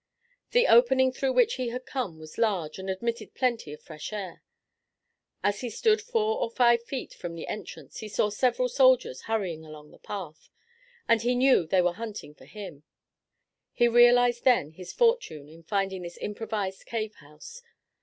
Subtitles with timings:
[0.49, 4.41] The opening through which he had come was large, and admitted plenty of fresh air.
[5.43, 9.63] As he stood four or five feet from the entrance he saw several soldiers hurrying
[9.63, 10.49] along the path,
[11.07, 12.81] and he knew they were hunting for him.
[13.73, 17.61] He realized then his fortune in finding this improvised cave house.